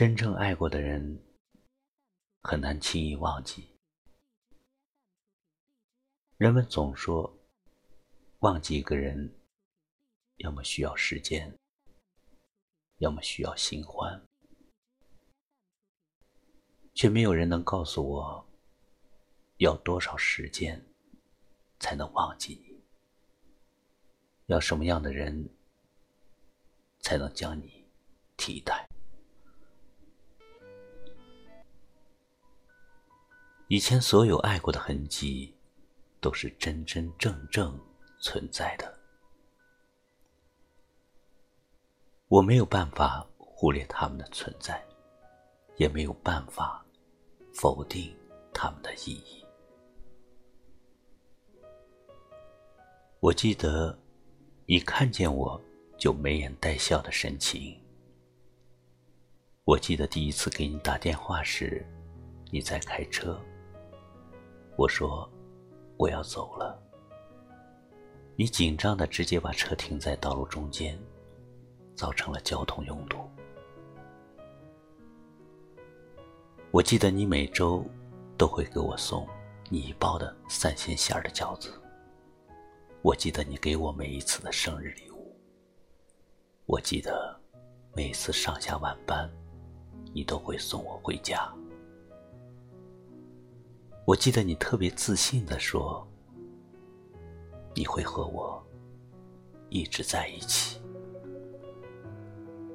[0.00, 1.22] 真正爱过的人
[2.40, 3.68] 很难轻易忘记。
[6.38, 7.38] 人们总说，
[8.38, 9.30] 忘记一个人，
[10.36, 11.54] 要么需要时间，
[12.96, 14.18] 要么需要新欢，
[16.94, 18.48] 却没有人能告诉我，
[19.58, 20.82] 要多少时间
[21.78, 22.82] 才能忘记你？
[24.46, 25.50] 要什么样的人
[27.00, 27.84] 才能将你
[28.38, 28.89] 替代？
[33.70, 35.54] 以前所有爱过的痕迹，
[36.20, 37.80] 都是真真正正
[38.18, 38.98] 存在的。
[42.26, 44.84] 我没有办法忽略他们的存在，
[45.76, 46.84] 也没有办法
[47.54, 48.12] 否定
[48.52, 49.46] 他们的意义。
[53.20, 53.96] 我记得，
[54.66, 55.62] 你看见我
[55.96, 57.80] 就眉眼带笑的神情。
[59.62, 61.86] 我记得第一次给你打电话时，
[62.50, 63.40] 你在开车。
[64.80, 65.30] 我说
[65.98, 66.82] ：“我要走了。”
[68.34, 70.98] 你紧张的直接把车停在道路中间，
[71.94, 73.18] 造成了交通拥堵。
[76.70, 77.84] 我记得你每周
[78.38, 79.28] 都会给我送
[79.68, 81.70] 你一包的三鲜馅儿的饺子。
[83.02, 85.36] 我记得你给我每一次的生日礼物。
[86.64, 87.38] 我记得
[87.92, 89.30] 每次上下晚班，
[90.14, 91.54] 你都会送我回家。
[94.10, 96.04] 我记得你特别自信的说
[97.76, 98.60] ：“你会和我
[99.68, 100.80] 一直在一起，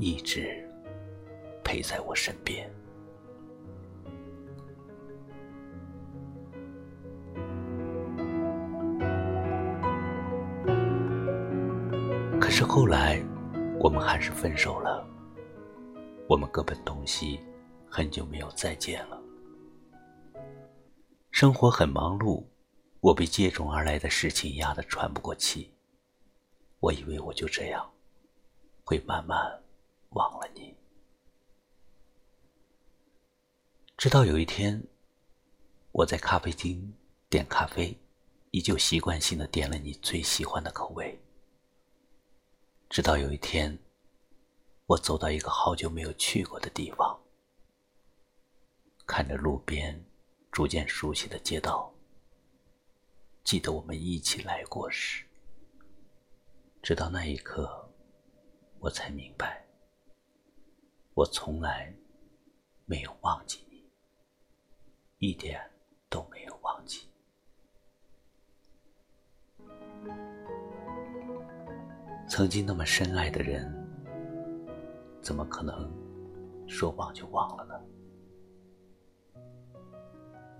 [0.00, 0.68] 一直
[1.62, 2.68] 陪在我身边。”
[12.40, 13.24] 可是后来，
[13.78, 15.06] 我们还是分手了。
[16.26, 17.38] 我们各奔东西，
[17.88, 19.19] 很久没有再见了。
[21.40, 22.44] 生活很忙碌，
[23.00, 25.74] 我被接踵而来的事情压得喘不过气。
[26.80, 27.90] 我以为我就这样
[28.84, 29.62] 会慢慢
[30.10, 30.76] 忘了你，
[33.96, 34.86] 直到有一天，
[35.92, 36.94] 我在咖啡厅
[37.30, 37.98] 点咖啡，
[38.50, 41.18] 依旧习惯性的点了你最喜欢的口味。
[42.90, 43.78] 直到有一天，
[44.84, 47.18] 我走到一个好久没有去过的地方，
[49.06, 50.04] 看着路边。
[50.50, 51.92] 逐渐熟悉的街道，
[53.44, 55.24] 记得我们一起来过时。
[56.82, 57.88] 直到那一刻，
[58.78, 59.64] 我才明白，
[61.14, 61.94] 我从来
[62.86, 63.84] 没有忘记你，
[65.18, 65.60] 一点
[66.08, 67.06] 都没有忘记。
[72.26, 73.70] 曾经那么深爱的人，
[75.20, 75.92] 怎么可能
[76.66, 77.69] 说忘就忘了？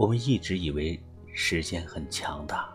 [0.00, 0.98] 我们一直以为
[1.34, 2.74] 时间很强大，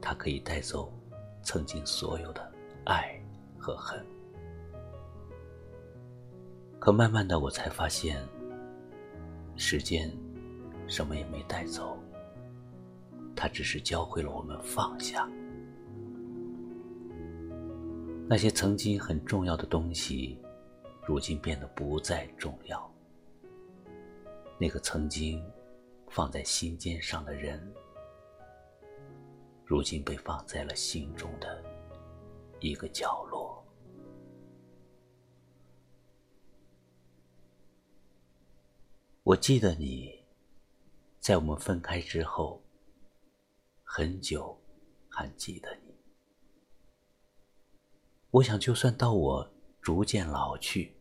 [0.00, 0.92] 它可以带走
[1.40, 2.52] 曾经所有的
[2.84, 3.16] 爱
[3.56, 4.04] 和恨。
[6.80, 8.20] 可慢慢的，我才发现，
[9.54, 10.12] 时间
[10.88, 11.96] 什么也没带走，
[13.36, 15.30] 它只是教会了我们放下。
[18.28, 20.36] 那些曾经很重要的东西，
[21.06, 22.92] 如今变得不再重要。
[24.58, 25.40] 那个曾经。
[26.14, 27.74] 放在心尖上的人，
[29.64, 31.60] 如今被放在了心中的
[32.60, 33.60] 一个角落。
[39.24, 40.24] 我记得你，
[41.18, 42.62] 在我们分开之后，
[43.82, 44.56] 很久
[45.08, 45.92] 还记得你。
[48.30, 50.94] 我想，就算到我逐渐老去，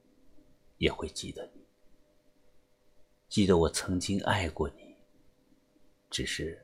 [0.80, 1.64] 也会记得你，
[3.30, 4.83] 记得我曾经爱过你。
[6.14, 6.64] 只是，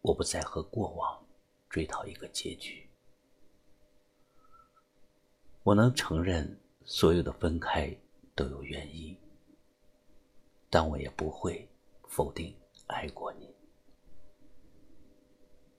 [0.00, 1.26] 我不再和过往
[1.68, 2.88] 追讨一个结局。
[5.64, 7.92] 我能承认所有的分开
[8.36, 9.18] 都有原因，
[10.70, 11.68] 但我也不会
[12.06, 12.56] 否定
[12.86, 13.52] 爱过你。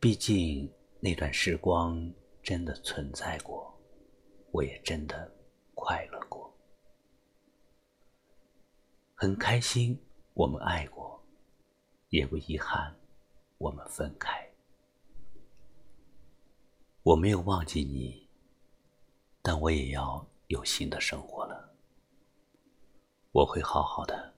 [0.01, 0.69] 毕竟
[1.00, 2.13] 那段时光
[2.44, 3.74] 真的存在过，
[4.51, 5.33] 我也真的
[5.74, 6.54] 快乐过，
[9.15, 9.98] 很开心
[10.33, 10.96] 我们爱过，
[12.09, 12.95] 也不遗憾。
[13.57, 14.48] 我们分开，
[17.01, 18.30] 我没有忘记你，
[19.42, 21.75] 但我也要有新的生活了。
[23.31, 24.33] 我会好好的，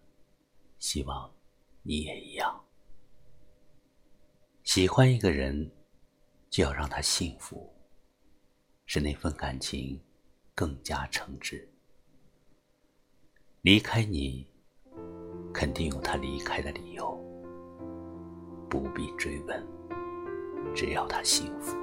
[0.78, 1.30] 希望
[1.84, 2.64] 你也一样。
[4.64, 5.70] 喜欢一个人，
[6.50, 7.70] 就要让他幸福，
[8.86, 10.02] 使那份感情
[10.56, 11.68] 更加诚挚。
[13.62, 14.48] 离开你，
[15.54, 17.18] 肯定有他离开的理由，
[18.70, 19.64] 不必追问，
[20.76, 21.76] 只要他幸福。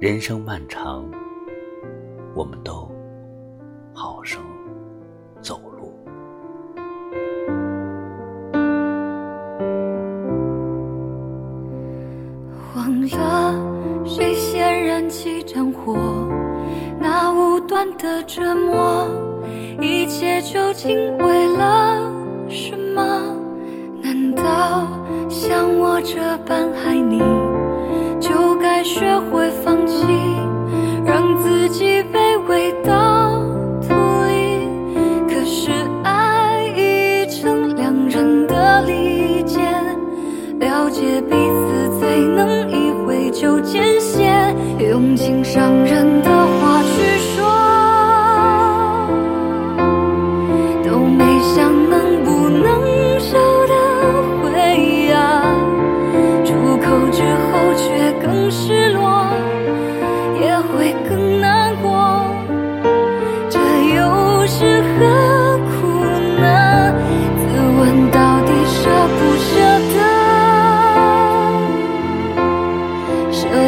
[0.00, 1.08] 人生漫长，
[2.34, 2.90] 我们都
[3.94, 4.42] 好生
[5.40, 5.92] 走路。
[12.74, 15.96] 忘了谁先燃起战火，
[17.00, 19.08] 那无端的折磨，
[19.80, 21.85] 一切究竟为了
[25.96, 27.20] 我这般爱你？
[28.20, 30.04] 就该学会放弃，
[31.06, 33.40] 让自己卑微到
[33.80, 33.94] 土
[34.28, 34.68] 里。
[35.26, 35.72] 可是
[36.04, 39.64] 爱已成两人的利剑，
[40.58, 46.15] 了解彼此最能一挥就见血，用尽伤人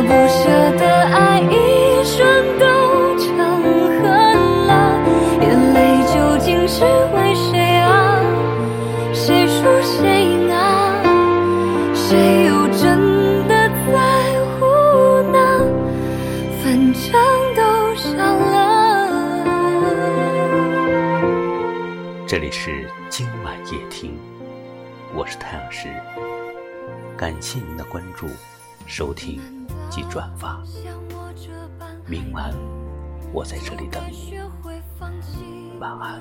[0.09, 2.65] 不舍得爱一瞬都
[3.19, 3.29] 成
[4.01, 4.03] 恨
[4.67, 4.73] 了？
[5.43, 6.83] 眼泪究竟是
[7.15, 8.19] 为谁啊？
[9.13, 11.03] 谁输谁赢啊？
[11.95, 13.93] 谁又真的在
[14.57, 14.65] 乎
[15.31, 15.37] 呢？
[16.63, 17.13] 反正
[17.55, 17.61] 都
[17.95, 18.57] 伤了。
[22.27, 24.19] 这里是今晚夜听，
[25.15, 25.89] 我是太阳石，
[27.15, 28.27] 感谢您的关注、
[28.87, 29.39] 收听
[29.91, 30.63] 及转发。
[32.07, 32.55] 明晚
[33.33, 34.39] 我在这里等你，
[35.79, 36.21] 晚安。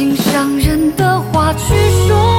[0.00, 1.74] 心上人的话去
[2.08, 2.29] 说。